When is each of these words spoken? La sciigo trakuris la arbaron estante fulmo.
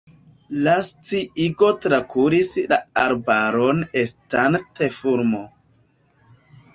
La 0.67 0.71
sciigo 0.85 1.67
trakuris 1.83 2.49
la 2.71 2.79
arbaron 3.01 3.83
estante 4.01 4.89
fulmo. 5.01 5.43